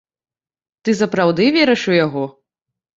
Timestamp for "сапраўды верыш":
1.03-1.81